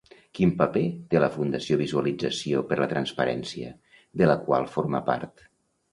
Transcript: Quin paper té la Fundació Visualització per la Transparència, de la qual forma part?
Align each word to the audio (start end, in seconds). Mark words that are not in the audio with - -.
Quin 0.37 0.53
paper 0.61 0.81
té 1.13 1.19
la 1.23 1.27
Fundació 1.35 1.77
Visualització 1.83 2.63
per 2.71 2.79
la 2.81 2.89
Transparència, 2.97 3.73
de 4.23 4.31
la 4.33 4.39
qual 4.49 4.71
forma 4.77 5.07
part? 5.13 5.49